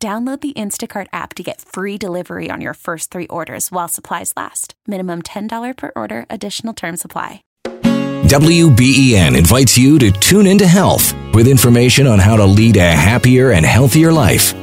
[0.00, 4.32] Download the Instacart app to get free delivery on your first three orders while supplies
[4.36, 4.74] last.
[4.86, 7.42] Minimum $10 per order, additional term supply.
[7.64, 13.50] WBEN invites you to tune into health with information on how to lead a happier
[13.50, 14.54] and healthier life.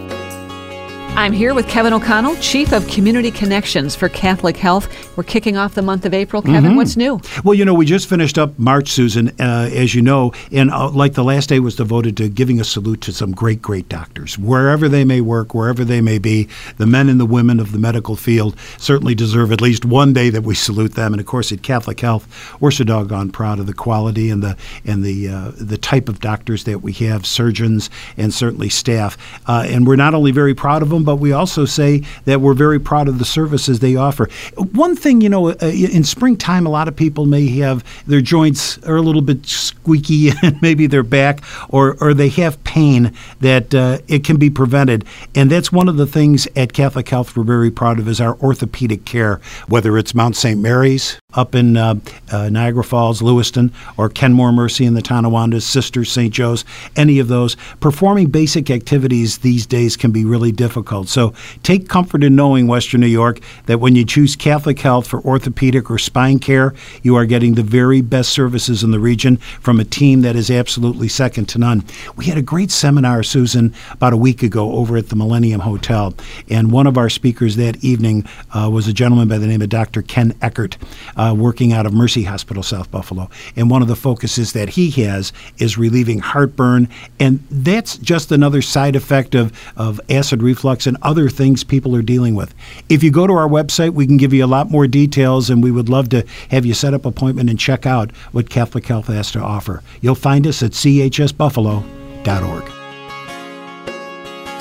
[1.18, 4.90] I'm here with Kevin O'Connell, Chief of Community Connections for Catholic Health.
[5.18, 6.42] We're kicking off the month of April.
[6.42, 6.76] Kevin, Mhm.
[6.76, 7.22] what's new?
[7.46, 10.90] Well, you know, we just finished up March, Susan, uh, as you know, and uh,
[10.90, 14.38] like the last day was devoted to giving a salute to some great, great doctors,
[14.38, 16.50] wherever they may work, wherever they may be.
[16.78, 20.30] The men and the women of the medical field certainly deserve at least one day
[20.30, 21.14] that we salute them.
[21.14, 22.28] And of course, at Catholic Health,
[22.60, 26.20] we're so doggone proud of the quality and the and the uh, the type of
[26.20, 29.18] doctors that we have, surgeons and certainly staff.
[29.48, 32.54] Uh, and we're not only very proud of them, but we also say that we're
[32.54, 34.30] very proud of the services they offer.
[34.56, 38.78] One thing, you know, uh, in springtime, a lot of people may have their joints
[38.80, 43.74] are a little bit squeaky and maybe their back or, or they have pain that
[43.74, 45.06] uh, it can be prevented.
[45.34, 48.36] And that's one of the things at Catholic Health we're very proud of is our
[48.40, 50.60] orthopedic care, whether it's Mount St.
[50.60, 51.96] Mary's up in uh,
[52.32, 56.34] uh, Niagara Falls, Lewiston, or Kenmore Mercy in the Tonawanda, Sisters, St.
[56.34, 57.56] Joe's, any of those.
[57.80, 61.08] Performing basic activities these days can be really difficult.
[61.08, 61.34] So
[61.64, 65.90] take comfort in knowing, Western New York, that when you choose Catholic Health for orthopedic
[65.90, 69.86] or spine care, you are getting the very best services in the region from a
[69.86, 71.84] team that is absolutely second to none.
[72.16, 76.14] We had a great seminar, Susan, about a week ago over at the Millennium Hotel,
[76.50, 79.70] and one of our speakers that evening uh, was a gentleman by the name of
[79.70, 80.02] Dr.
[80.02, 80.78] Ken Eckert,
[81.26, 83.30] uh, working out of Mercy Hospital, South Buffalo.
[83.56, 86.88] And one of the focuses that he has is relieving heartburn,
[87.20, 92.02] and that's just another side effect of, of acid reflux and other things people are
[92.02, 92.54] dealing with.
[92.90, 95.64] If you go to our website, we can give you a lot more details, and
[95.64, 99.08] we would love to have you set up appointment and check out what Catholic Health
[99.08, 99.82] has to offer.
[100.02, 102.85] You'll find us at chsbuffalo.org.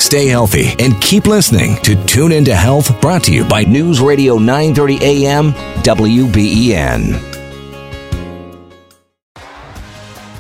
[0.05, 4.37] Stay healthy and keep listening to Tune Into Health, brought to you by News Radio
[4.37, 7.33] 930 AM WBEN.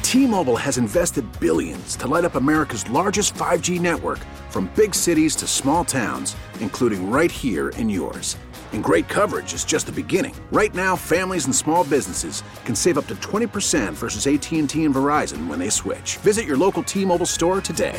[0.02, 4.18] T-Mobile has invested billions to light up America's largest 5G network
[4.50, 8.36] from big cities to small towns, including right here in yours.
[8.74, 10.34] And great coverage is just the beginning.
[10.52, 15.46] Right now, families and small businesses can save up to 20% versus AT&T and Verizon
[15.46, 16.18] when they switch.
[16.18, 17.98] Visit your local T-Mobile store today.